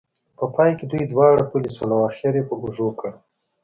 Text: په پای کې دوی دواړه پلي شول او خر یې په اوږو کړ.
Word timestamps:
په 0.37 0.45
پای 0.55 0.71
کې 0.77 0.85
دوی 0.91 1.03
دواړه 1.11 1.43
پلي 1.51 1.69
شول 1.75 1.89
او 1.95 2.03
خر 2.17 2.33
یې 2.39 2.43
په 2.49 2.53
اوږو 2.61 2.89
کړ. 2.99 3.11